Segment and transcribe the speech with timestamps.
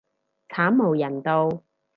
[0.49, 1.61] 慘無人道